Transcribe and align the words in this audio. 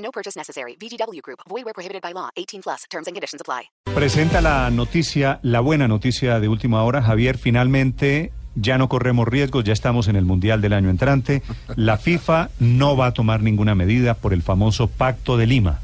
No 0.00 0.10
purchase 0.10 0.36
necessary. 0.36 0.76
VGW 0.76 1.22
Group. 1.22 1.40
Void 1.48 1.64
where 1.64 1.74
prohibited 1.74 2.02
by 2.02 2.12
law. 2.12 2.30
18 2.36 2.62
plus. 2.62 2.84
Terms 2.90 3.06
and 3.06 3.14
conditions 3.14 3.40
apply. 3.40 3.70
Presenta 3.94 4.40
la 4.40 4.70
noticia, 4.70 5.40
la 5.42 5.60
buena 5.60 5.88
noticia 5.88 6.40
de 6.40 6.48
última 6.48 6.82
hora. 6.82 7.02
Javier, 7.02 7.38
finalmente 7.38 8.32
ya 8.54 8.78
no 8.78 8.88
corremos 8.88 9.26
riesgos, 9.28 9.64
ya 9.64 9.72
estamos 9.72 10.08
en 10.08 10.16
el 10.16 10.24
Mundial 10.24 10.60
del 10.60 10.72
año 10.72 10.90
entrante. 10.90 11.42
La 11.76 11.96
FIFA 11.96 12.50
no 12.58 12.96
va 12.96 13.06
a 13.06 13.12
tomar 13.12 13.42
ninguna 13.42 13.74
medida 13.74 14.14
por 14.14 14.32
el 14.32 14.42
famoso 14.42 14.88
Pacto 14.88 15.36
de 15.36 15.46
Lima. 15.46 15.80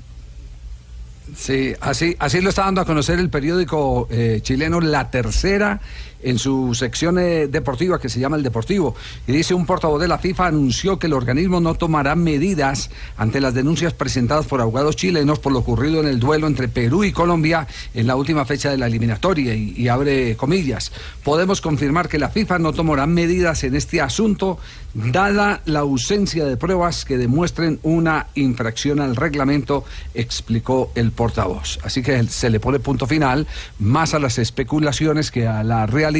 Sí, 1.34 1.74
así, 1.80 2.14
así 2.20 2.40
lo 2.40 2.50
está 2.50 2.64
dando 2.64 2.80
a 2.80 2.84
conocer 2.84 3.18
el 3.18 3.30
periódico 3.30 4.06
eh, 4.10 4.38
chileno 4.42 4.80
La 4.80 5.10
Tercera 5.10 5.80
en 6.26 6.38
su 6.40 6.74
sección 6.74 7.20
eh, 7.20 7.46
deportiva 7.46 8.00
que 8.00 8.08
se 8.08 8.18
llama 8.18 8.36
El 8.36 8.42
Deportivo. 8.42 8.96
Y 9.28 9.32
dice 9.32 9.54
un 9.54 9.64
portavoz 9.64 10.00
de 10.00 10.08
la 10.08 10.18
FIFA 10.18 10.48
anunció 10.48 10.98
que 10.98 11.06
el 11.06 11.12
organismo 11.12 11.60
no 11.60 11.74
tomará 11.74 12.16
medidas 12.16 12.90
ante 13.16 13.40
las 13.40 13.54
denuncias 13.54 13.92
presentadas 13.92 14.46
por 14.46 14.60
abogados 14.60 14.96
chilenos 14.96 15.38
por 15.38 15.52
lo 15.52 15.60
ocurrido 15.60 16.00
en 16.00 16.08
el 16.08 16.18
duelo 16.18 16.48
entre 16.48 16.66
Perú 16.66 17.04
y 17.04 17.12
Colombia 17.12 17.68
en 17.94 18.08
la 18.08 18.16
última 18.16 18.44
fecha 18.44 18.70
de 18.70 18.76
la 18.76 18.88
eliminatoria. 18.88 19.54
Y, 19.54 19.74
y 19.76 19.86
abre 19.86 20.36
comillas. 20.36 20.90
Podemos 21.22 21.60
confirmar 21.60 22.08
que 22.08 22.18
la 22.18 22.28
FIFA 22.28 22.58
no 22.58 22.72
tomará 22.72 23.06
medidas 23.06 23.62
en 23.62 23.76
este 23.76 24.00
asunto 24.00 24.58
dada 24.94 25.60
la 25.66 25.80
ausencia 25.80 26.44
de 26.46 26.56
pruebas 26.56 27.04
que 27.04 27.18
demuestren 27.18 27.78
una 27.82 28.28
infracción 28.34 28.98
al 28.98 29.14
reglamento, 29.14 29.84
explicó 30.14 30.90
el 30.94 31.12
portavoz. 31.12 31.78
Así 31.84 32.02
que 32.02 32.24
se 32.24 32.50
le 32.50 32.60
pone 32.60 32.80
punto 32.80 33.06
final 33.06 33.46
más 33.78 34.14
a 34.14 34.18
las 34.18 34.38
especulaciones 34.38 35.30
que 35.30 35.46
a 35.46 35.62
la 35.62 35.86
realidad 35.86 36.15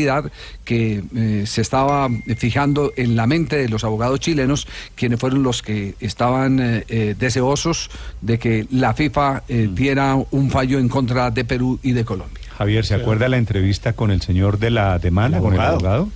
que 0.65 1.03
eh, 1.17 1.45
se 1.47 1.61
estaba 1.61 2.09
fijando 2.37 2.93
en 2.97 3.17
la 3.17 3.27
mente 3.27 3.57
de 3.57 3.69
los 3.69 3.85
abogados 3.85 4.21
chilenos, 4.21 4.67
quienes 4.95 5.19
fueron 5.19 5.43
los 5.43 5.63
que 5.63 5.95
estaban 6.01 6.61
eh, 6.61 6.85
eh, 6.89 7.15
deseosos 7.19 7.91
de 8.21 8.39
que 8.39 8.67
la 8.71 8.95
FIFA 8.95 9.43
eh, 9.49 9.69
diera 9.73 10.17
un 10.31 10.51
fallo 10.51 10.79
en 10.79 10.89
contra 10.89 11.31
de 11.31 11.45
Perú 11.45 11.79
y 11.83 11.93
de 11.93 12.05
Colombia. 12.05 12.45
Javier, 12.59 12.85
¿se 12.87 12.95
acuerda 12.95 13.29
la 13.29 13.37
entrevista 13.37 13.93
con 13.93 14.11
el 14.11 14.23
señor 14.23 14.59
de 14.59 14.71
la 14.71 14.99
demanda, 14.99 15.41
con 15.41 15.55
el 15.55 15.61
abogado? 15.61 16.09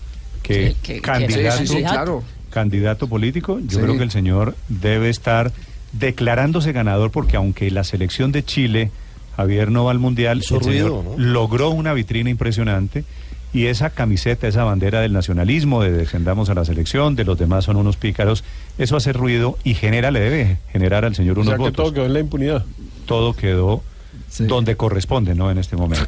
Que 0.43 0.71
Sí, 0.71 0.77
que- 0.83 1.01
candidato, 1.01 1.59
Sí, 1.59 1.67
sí, 1.67 1.75
sí, 1.77 1.83
claro. 1.83 2.23
candidato 2.51 3.09
político, 3.09 3.59
yo 3.61 3.79
Sí. 3.79 3.79
creo 3.79 3.97
que 3.99 4.03
el 4.05 4.11
señor 4.11 4.57
debe 4.69 5.11
estar 5.11 5.53
declarándose 5.93 6.73
ganador 6.73 7.11
porque 7.11 7.37
aunque 7.37 7.71
la 7.71 7.85
selección 7.85 8.33
de 8.33 8.45
Chile, 8.45 8.91
Javier 9.37 9.71
no 9.71 9.85
va 9.85 9.91
al 9.91 9.99
Mundial, 9.99 10.39
el 10.39 10.45
señor 10.45 10.65
ruido, 10.65 11.03
¿no? 11.05 11.19
logró 11.23 11.71
una 11.71 11.93
vitrina 11.95 12.31
impresionante 12.31 13.05
y 13.53 13.67
esa 13.67 13.91
camiseta, 13.91 14.47
esa 14.47 14.65
bandera 14.65 15.01
del 15.01 15.13
nacionalismo, 15.13 15.83
de 15.83 15.91
defendamos 15.93 16.49
a 16.51 16.55
la 16.55 16.65
selección, 16.65 17.17
de 17.17 17.25
los 17.25 17.39
demás 17.39 17.65
son 17.65 17.77
unos 17.77 17.97
pícaros, 17.97 18.45
eso 18.79 18.97
hace 18.97 19.13
ruido 19.13 19.59
y 19.65 19.75
genera, 19.75 20.11
le 20.11 20.21
debe 20.21 20.59
generar 20.73 21.05
al 21.05 21.15
señor 21.15 21.39
O 21.39 21.41
unos 21.43 21.51
sea 21.51 21.57
que 21.57 21.63
votos. 21.63 21.77
todo 21.77 21.93
quedó 21.93 22.07
en 22.07 22.13
la 22.15 22.21
impunidad. 22.21 22.65
Todo 23.07 23.33
quedó 23.35 23.83
Sí. 24.29 24.47
donde 24.47 24.77
corresponde, 24.77 25.35
¿no? 25.35 25.51
En 25.51 25.59
este 25.59 25.77
momento. 25.77 26.07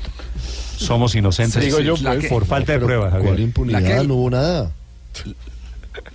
Somos 0.77 1.15
inocentes 1.17 1.55
Sí, 1.63 1.67
Digo 1.67 1.81
yo, 1.81 1.95
pues, 1.97 2.19
que- 2.21 2.29
por 2.29 2.45
falta 2.47 2.73
de 2.73 2.79
pruebas, 2.81 3.11
¿Cuál 3.11 3.23
Javier. 3.25 3.41
impunidad? 3.41 3.81
La 3.83 3.89
que- 4.01 4.07
No 4.07 4.15
hubo 4.15 4.31
nada. 4.31 4.71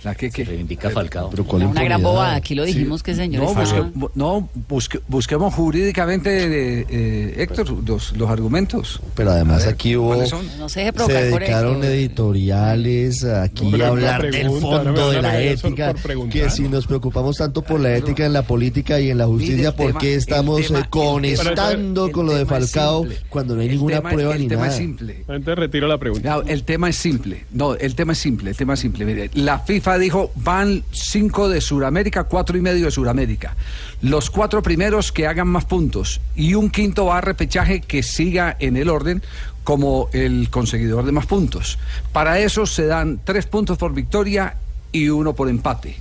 La 0.02 0.14
que, 0.14 0.30
que- 0.30 0.44
reivindica 0.44 0.90
Falcao. 0.90 1.30
Pero 1.30 1.44
¿cuál 1.44 1.62
Una 1.62 1.64
impunidad? 1.70 1.84
gran 1.88 2.02
bobada. 2.02 2.34
Aquí 2.34 2.54
lo 2.54 2.64
dijimos 2.64 3.02
que 3.02 3.12
el 3.12 3.16
señor 3.16 3.42
No, 3.44 3.48
estaba- 3.50 3.64
busque- 3.64 3.98
bu- 3.98 4.10
no 4.14 4.48
busque- 4.68 5.00
busquemos 5.08 5.54
jurídicamente, 5.54 6.80
eh, 6.80 6.86
eh, 6.88 7.34
Héctor, 7.38 7.70
los, 7.86 8.16
los 8.16 8.30
argumentos. 8.30 9.00
Pero 9.14 9.30
además 9.30 9.64
ver, 9.64 9.74
aquí 9.74 9.96
hubo... 9.96 10.16
No 10.58 10.68
se 10.68 10.80
deje 10.80 10.92
Se 11.06 11.12
dedicaron 11.12 11.76
eso. 11.84 11.92
editoriales 11.92 13.24
aquí 13.24 13.80
a 13.80 13.88
hablar 13.88 14.22
del 14.22 14.30
pregunta, 14.32 14.82
fondo 14.82 15.10
de 15.10 15.22
la 15.22 15.40
ética, 15.42 15.94
que 16.30 16.50
si 16.50 16.62
¿no? 16.62 16.70
nos 16.70 16.86
preocupamos 16.86 17.36
tanto 17.36 17.62
por 17.62 17.80
la 17.80 17.96
ética 17.96 18.26
en 18.26 18.32
la 18.32 18.42
política 18.42 19.00
y 19.00 19.10
en 19.10 19.18
la 19.18 19.26
justicia, 19.26 19.68
el 19.68 19.74
¿por 19.74 19.86
tema- 19.88 20.00
qué 20.00 20.12
el 20.12 20.18
estamos 20.18 20.66
tema- 20.66 20.78
eh, 20.78 20.82
el 20.82 20.88
conectando 20.88 22.04
tema- 22.06 22.12
con 22.14 22.26
lo 22.26 22.32
de 22.34 22.40
el 22.42 22.46
tema 22.46 22.58
Falcao 22.60 23.00
simple. 23.02 23.18
cuando 23.28 23.54
no 23.54 23.60
hay 23.60 23.66
El 23.68 23.72
ninguna 23.74 23.96
tema- 23.98 24.10
prueba 24.10 24.34
el 24.34 24.40
ni 24.42 24.48
tema 24.48 24.62
nada? 24.62 24.72
es 24.72 24.78
simple. 24.78 25.16
Entonces 25.20 25.56
retiro 25.56 25.86
la 25.88 25.98
pregunta. 25.98 26.28
No, 26.36 26.42
el 26.42 26.64
tema 26.64 26.88
es 26.88 26.96
simple. 26.96 27.44
No, 27.52 27.74
el 27.74 27.94
tema 27.94 28.12
es 28.12 28.18
simple. 28.18 28.50
El 28.50 28.56
tema 28.56 28.74
es 28.74 28.80
simple. 28.80 29.04
Mire, 29.04 29.30
la 29.34 29.58
FIFA 29.68 29.98
dijo 29.98 30.30
van 30.34 30.82
cinco 30.92 31.46
de 31.50 31.60
Sudamérica, 31.60 32.24
cuatro 32.24 32.56
y 32.56 32.62
medio 32.62 32.86
de 32.86 32.90
Sudamérica. 32.90 33.54
Los 34.00 34.30
cuatro 34.30 34.62
primeros 34.62 35.12
que 35.12 35.26
hagan 35.26 35.48
más 35.48 35.66
puntos 35.66 36.22
y 36.34 36.54
un 36.54 36.70
quinto 36.70 37.04
va 37.04 37.18
a 37.18 37.20
repechaje 37.20 37.82
que 37.82 38.02
siga 38.02 38.56
en 38.60 38.78
el 38.78 38.88
orden 38.88 39.22
como 39.64 40.08
el 40.14 40.48
conseguidor 40.48 41.04
de 41.04 41.12
más 41.12 41.26
puntos. 41.26 41.78
Para 42.14 42.38
eso 42.38 42.64
se 42.64 42.86
dan 42.86 43.20
tres 43.22 43.44
puntos 43.44 43.76
por 43.76 43.92
victoria 43.92 44.56
y 44.90 45.10
uno 45.10 45.34
por 45.34 45.50
empate. 45.50 45.96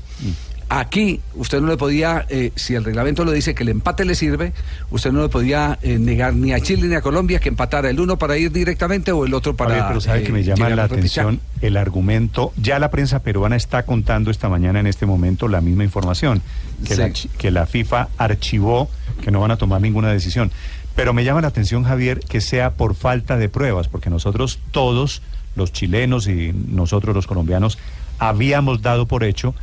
Aquí 0.70 1.22
usted 1.36 1.62
no 1.62 1.68
le 1.68 1.78
podía, 1.78 2.26
eh, 2.28 2.52
si 2.56 2.76
el 2.76 2.84
reglamento 2.84 3.24
lo 3.24 3.32
dice 3.32 3.56
que 3.56 3.64
el 3.64 3.70
empate 3.70 4.04
le 4.04 4.16
sirve, 4.16 4.52
usted 4.92 5.14
no 5.14 5.22
le 5.22 5.30
podía 5.30 5.80
eh, 5.82 5.98
negar 5.98 6.34
ni 6.34 6.52
a 6.52 6.60
Chile 6.60 6.88
ni 6.88 6.96
a 6.96 7.02
Colombia 7.02 7.40
que 7.40 7.48
empatara 7.48 7.90
el 7.90 8.02
uno 8.02 8.18
para 8.18 8.38
ir 8.38 8.52
directamente 8.52 9.14
o 9.14 9.26
el 9.26 9.34
otro 9.34 9.56
para. 9.56 9.70
Javier, 9.70 9.86
pero 9.88 10.02
sabe 10.02 10.20
eh, 10.20 10.24
que 10.24 10.32
me 10.34 10.44
llama 10.44 10.66
llegar 10.70 10.78
la 10.78 10.84
atención 10.84 11.40
el 11.62 11.78
argumento. 11.78 12.52
Ya 12.58 12.80
la 12.80 12.92
prensa 12.92 13.20
peruana 13.24 13.56
está 13.56 13.84
contando 13.84 14.30
esta 14.30 14.50
mañana 14.50 14.82
en 14.82 14.88
este 14.88 15.06
momento 15.06 15.48
la 15.48 15.62
misma 15.62 15.86
información 15.86 16.42
que, 16.86 16.96
Sí. 16.96 17.00
la, 17.02 17.14
chi- 17.14 17.30
que 17.38 17.50
la 17.50 17.66
FIFA 17.66 18.10
archivó, 18.18 18.90
que 19.24 19.32
no 19.32 19.40
van 19.40 19.52
a 19.52 19.58
tomar 19.58 19.80
ninguna 19.80 20.12
decisión. 20.12 20.52
Pero 20.98 21.14
me 21.14 21.24
llama 21.24 21.40
la 21.40 21.48
atención, 21.48 21.86
Javier, 21.86 22.20
que 22.20 22.42
sea 22.42 22.72
por 22.72 22.94
falta 22.94 23.38
de 23.38 23.48
pruebas, 23.48 23.88
porque 23.88 24.10
nosotros 24.10 24.60
todos, 24.72 25.22
los 25.56 25.72
chilenos 25.72 26.28
y 26.28 26.52
nosotros 26.54 27.16
los 27.16 27.26
colombianos, 27.26 27.78
habíamos 28.20 28.82
dado 28.82 29.06
por 29.06 29.24
hecho 29.24 29.56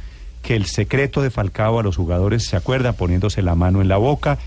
que 0.45 0.55
el 0.55 0.67
secreto 0.67 1.23
de 1.23 1.31
Falcao 1.31 1.81
a 1.81 1.83
los 1.83 1.97
jugadores, 1.97 2.45
¿se 2.45 2.55
acuerda? 2.57 2.93
Poniéndose 2.93 3.43
la 3.43 3.55
mano 3.57 3.81
en 3.83 3.89
la 3.89 3.97
boca, 3.97 4.39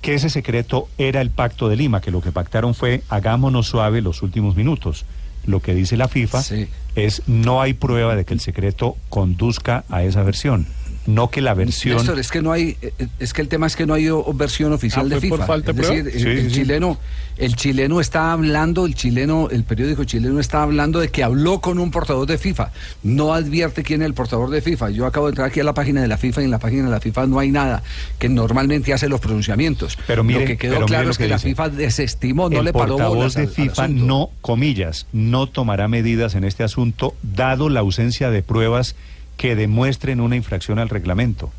que 0.00 0.14
ese 0.14 0.30
secreto 0.30 0.88
era 0.96 1.20
el 1.20 1.28
pacto 1.30 1.68
de 1.68 1.76
Lima, 1.76 2.00
que 2.00 2.10
lo 2.10 2.22
que 2.22 2.32
pactaron 2.32 2.74
fue 2.74 3.02
hagámonos 3.10 3.66
suave 3.66 4.00
los 4.00 4.22
últimos 4.22 4.56
minutos. 4.56 5.04
Lo 5.44 5.60
que 5.60 5.74
dice 5.74 5.96
la 5.96 6.06
FIFA 6.08 6.42
Sí. 6.42 6.68
es 6.94 7.22
no 7.26 7.60
hay 7.60 7.72
prueba 7.74 8.14
de 8.14 8.24
que 8.24 8.32
el 8.32 8.40
secreto 8.40 8.96
conduzca 9.08 9.84
a 9.90 10.04
esa 10.04 10.22
versión, 10.22 10.66
no 11.06 11.30
que 11.30 11.40
la 11.40 11.54
versión... 11.54 11.96
Néstor, 11.96 12.18
es 12.18 12.30
que 12.30 12.42
no 12.42 12.52
hay, 12.52 12.76
eh, 12.82 12.92
es 13.18 13.32
que 13.32 13.42
el 13.42 13.48
tema 13.48 13.66
es 13.66 13.74
que 13.76 13.86
no 13.86 13.94
hay 13.94 14.08
o- 14.08 14.24
versión 14.34 14.72
oficial 14.72 15.06
Ah, 15.06 15.08
de 15.08 15.14
¿fue 15.16 15.20
FIFA. 15.22 15.36
por 15.36 15.46
falta 15.46 15.70
es 15.72 15.76
decir, 15.76 15.98
el, 16.06 16.12
Sí, 16.12 16.28
el 16.28 16.50
sí. 16.50 16.56
chileno, 16.56 16.98
el 17.38 17.56
chileno 17.56 18.00
está 18.00 18.32
hablando, 18.32 18.84
el 18.86 18.94
chileno, 18.94 19.48
el 19.50 19.64
periódico 19.64 20.04
chileno 20.04 20.38
está 20.40 20.62
hablando 20.62 21.00
de 21.00 21.08
que 21.08 21.22
habló 21.24 21.60
con 21.60 21.78
un 21.78 21.90
portador 21.90 22.26
de 22.26 22.36
FIFA. 22.38 22.70
No 23.02 23.32
advierte 23.34 23.82
quién 23.82 24.02
es 24.02 24.06
el 24.06 24.14
portador 24.14 24.50
de 24.50 24.60
FIFA. 24.60 24.90
Yo 24.90 25.06
acabo 25.06 25.26
de 25.26 25.30
entrar 25.30 25.48
aquí 25.48 25.58
a 25.60 25.64
la 25.64 25.72
página 25.74 26.02
de 26.02 26.08
la 26.08 26.18
FIFA 26.18 26.42
y 26.42 26.44
en 26.44 26.50
la 26.50 26.58
página 26.58 26.84
de 26.84 26.90
la 26.90 27.00
FIFA 27.00 27.26
no 27.26 27.38
hay 27.38 27.50
nada 27.50 27.82
que 28.18 28.28
normalmente 28.28 28.92
hace 28.92 29.08
los 29.08 29.20
pronunciamientos. 29.20 29.96
Pero 30.06 30.22
mire- 30.22 30.40
lo 30.40 30.46
que 30.46 30.56
quedó 30.58 30.84
claro 30.84 31.04
lo 31.06 31.10
es 31.12 31.18
que, 31.18 31.24
que 31.24 31.30
la. 31.30 31.38
FIFA 31.38 31.70
desestimó, 31.70 32.50
no 32.50 32.58
el 32.58 32.64
le 32.66 32.72
paró 32.72 32.88
portavoz 32.96 33.16
bolas 33.16 33.34
de 33.34 33.42
al- 33.42 33.48
FIFA 33.48 33.88
no, 33.88 34.30
comillas, 34.42 35.06
no 35.12 35.46
tomará 35.46 35.88
medidas 35.88 36.34
en 36.34 36.44
este 36.44 36.62
asunto, 36.62 37.14
dado 37.22 37.68
la 37.70 37.80
ausencia 37.80 38.30
de 38.30 38.42
pruebas 38.42 38.94
que 39.40 39.56
demuestren 39.56 40.20
una 40.20 40.36
infracción 40.36 40.78
al 40.78 40.90
reglamento. 40.90 41.50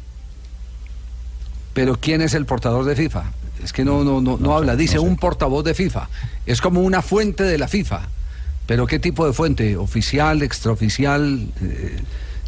Pero 1.74 2.00
¿quién 2.00 2.22
es 2.22 2.36
el 2.36 2.46
portador 2.46 2.86
de 2.86 2.96
FIFA? 2.96 3.32
Es 3.64 3.74
que 3.74 3.84
no, 3.84 4.04
no, 4.04 4.22
no, 4.22 4.38
no 4.38 4.56
habla, 4.56 4.76
dice 4.76 4.98
no 4.98 5.02
sé. 5.02 5.08
un 5.08 5.18
portavoz 5.18 5.66
de 5.66 5.74
FIFA. 5.74 6.08
Es 6.46 6.62
como 6.62 6.82
una 6.82 7.02
fuente 7.02 7.44
de 7.44 7.58
la 7.58 7.68
FIFA. 7.68 8.02
Pero 8.68 8.86
¿qué 8.86 9.00
tipo 9.00 9.26
de 9.26 9.34
fuente? 9.34 9.78
¿Oficial, 9.78 10.44
extraoficial? 10.44 11.48
Eh, 11.60 11.98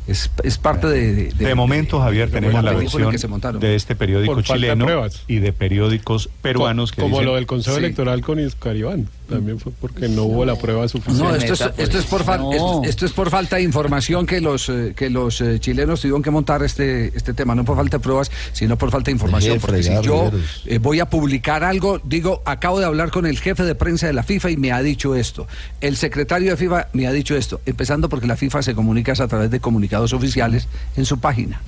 es, 0.08 0.30
es 0.44 0.58
parte 0.58 0.88
de... 0.88 1.32
De, 1.34 1.56
momento, 1.56 2.00
Javier, 2.00 2.30
de 2.30 2.40
tenemos 2.40 2.64
la 2.64 2.74
versión 2.74 3.12
que 3.12 3.18
se 3.18 3.28
montaron. 3.28 3.60
de 3.62 3.76
este 3.76 3.96
periódico 3.96 4.36
de 4.36 4.44
chileno 4.44 4.86
y 5.28 5.38
de 5.40 5.54
periódicos 5.54 6.30
peruanos 6.42 6.92
que 6.92 7.02
Como 7.02 7.18
dicen- 7.18 7.26
lo 7.26 7.36
del 7.36 7.46
Consejo 7.46 7.78
Sí. 7.78 7.84
Electoral 7.84 8.22
con 8.22 8.40
Iscaribán. 8.40 9.08
También 9.30 9.58
fue 9.58 9.72
porque 9.80 10.10
no 10.10 10.24
hubo 10.24 10.46
la 10.46 10.56
prueba 10.58 10.86
suficiente. 10.88 11.24
No, 11.24 11.34
esto 11.34 11.54
es, 11.54 11.62
esto, 11.78 11.98
es 11.98 12.06
por 12.06 12.24
fal- 12.26 12.40
No. 12.42 12.52
esto, 12.52 12.82
esto 12.84 13.06
es 13.06 13.14
por 13.14 13.30
falta 13.30 13.56
de 13.56 13.64
información 13.64 14.26
que 14.26 14.42
los 14.42 14.68
eh, 14.70 14.94
que 14.96 15.10
los 15.10 15.40
eh, 15.40 15.60
chilenos 15.60 16.02
tuvieron 16.02 16.22
que 16.22 16.30
montar 16.30 16.62
este 16.62 17.08
este 17.16 17.34
tema, 17.34 17.56
no 17.56 17.64
por 17.64 17.78
falta 17.78 17.98
de 17.98 18.04
pruebas, 18.04 18.30
sino 18.52 18.78
por 18.78 18.92
falta 18.92 19.06
de 19.06 19.14
información. 19.14 19.54
Deje 19.60 19.60
de 19.62 19.66
Porque 19.66 19.84
si 19.84 20.06
yo 20.06 20.30
eh, 20.66 20.78
voy 20.78 21.00
a 21.00 21.10
publicar 21.10 21.64
algo, 21.64 22.00
digo, 22.04 22.42
acabo 22.46 22.80
de 22.80 22.86
hablar 22.86 23.12
con 23.12 23.26
el 23.26 23.40
jefe 23.40 23.64
de 23.64 23.76
prensa 23.76 24.08
de 24.08 24.14
la 24.14 24.24
FIFA 24.24 24.52
y 24.52 24.58
me 24.58 24.72
ha 24.74 24.82
dicho 24.84 25.16
esto. 25.16 25.48
El 25.80 25.96
secretario 25.96 26.52
de 26.52 26.58
FIFA 26.58 26.90
me 26.92 27.08
ha 27.08 27.12
dicho 27.14 27.36
esto, 27.36 27.62
empezando 27.66 28.10
porque 28.10 28.28
la 28.28 28.36
FIFA 28.36 28.62
se 28.62 28.76
comunica 28.76 29.14
a 29.18 29.28
través 29.28 29.50
de 29.50 29.60
comunicados 29.94 30.14
oficiales 30.14 30.68
en 30.96 31.06
su 31.06 31.20
página. 31.20 31.62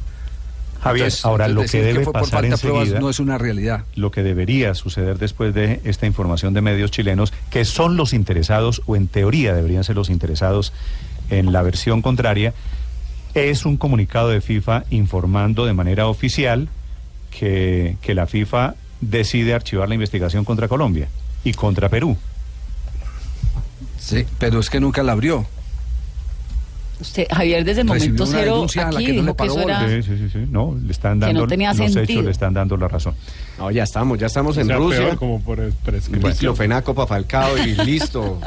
Javier, 0.81 1.06
Entonces- 1.06 1.25
ahora 1.25 1.45
entonces 1.48 1.74
lo 1.74 1.80
que 1.80 1.86
debe 1.88 2.04
fue 2.04 2.13
por 2.13 2.22
pasar 2.22 2.42
falta 2.42 2.56
de 2.56 2.62
pruebas 2.62 2.81
enseguida, 2.83 3.00
no 3.00 3.10
es 3.10 3.19
una 3.19 3.38
realidad. 3.38 3.83
lo 3.95 4.12
que 4.12 4.22
debería 4.24 4.74
suceder 4.75 5.18
después 5.18 5.54
de 5.54 5.81
esta 5.83 6.06
información 6.06 6.54
de 6.54 6.62
medios 6.62 6.92
chilenos, 6.92 7.33
que 7.50 7.66
son 7.66 7.98
los 7.98 8.13
interesados, 8.13 8.81
o 8.86 8.95
en 8.95 9.07
teoría 9.07 9.54
deberían 9.54 9.83
ser 9.83 9.95
los 9.95 10.10
interesados 10.10 10.74
en 11.31 11.51
la 11.51 11.63
versión 11.63 12.01
contraria, 12.04 12.54
es 13.33 13.66
un 13.66 13.77
comunicado 13.77 14.30
de 14.30 14.42
FIFA 14.42 14.83
informando 14.92 15.66
de 15.66 15.74
manera 15.74 16.07
oficial 16.07 16.69
que, 17.31 17.98
que 18.01 18.13
la 18.13 18.27
FIFA 18.27 18.75
decide 19.01 19.54
archivar 19.56 19.89
la 19.89 19.95
investigación 19.95 20.45
contra 20.45 20.68
Colombia 20.68 21.07
y 21.44 21.54
contra 21.54 21.89
Perú. 21.89 22.16
Sí, 24.00 24.24
pero 24.38 24.60
es 24.60 24.69
que 24.69 24.80
nunca 24.80 25.01
la 25.01 25.13
abrió. 25.13 25.45
Usted, 27.00 27.27
Javier, 27.30 27.65
desde 27.65 27.81
el 27.81 27.88
momento 27.88 28.24
una 28.24 28.31
cero 28.31 28.53
denuncia 28.56 28.88
a 28.88 28.92
la 28.92 28.97
aquí 29.00 29.06
que 29.07 29.12
no 29.13 29.15
le 29.15 29.21
dijo 29.21 29.33
que 29.36 29.38
paró 29.38 29.51
eso 29.53 29.62
era... 29.69 29.89
Sí, 29.89 30.03
sí, 30.03 30.18
sí, 30.18 30.30
sí. 30.31 30.39
No, 30.50 30.77
le 30.81 30.92
están 30.92 31.13
Que 31.19 31.25
no 31.27 31.39
dando 31.42 31.47
tenía 31.47 31.69
los 31.69 31.77
sentido. 31.77 32.01
hechos, 32.03 32.25
le 32.25 32.31
están 32.31 32.53
dando 32.53 32.77
la 32.77 32.88
razón. 32.88 33.15
No, 33.59 33.69
ya 33.71 33.83
estamos, 33.83 34.18
ya 34.18 34.27
estamos 34.27 34.57
O 34.57 34.62
en 34.62 34.68
sea, 34.68 34.77
Rusia. 34.77 35.00
peor 35.01 35.18
como 35.18 35.42
por 35.42 35.57
prescripción. 35.83 36.31
Diclofenaco 36.33 36.94
para 36.95 37.07
Falcao 37.07 37.57
y 37.57 37.75
listo. 37.86 38.39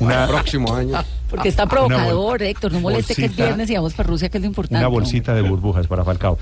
Una, 0.00 0.26
Próximo 0.26 0.74
año. 0.74 0.94
Porque 1.30 1.48
está 1.48 1.66
provocador, 1.66 2.42
Héctor. 2.42 2.72
No 2.72 2.80
moleste 2.80 3.14
que 3.14 3.24
es 3.24 3.30
bolsita- 3.32 3.44
viernes 3.44 3.70
y 3.70 3.74
vamos 3.74 3.94
para 3.94 4.08
Rusia, 4.08 4.28
que 4.28 4.38
es 4.38 4.42
lo 4.42 4.46
importante. 4.46 4.78
una 4.78 4.86
bolsita 4.88 5.34
de 5.34 5.42
burbujas 5.42 5.86
para 5.88 6.04
Falcao. 6.04 6.38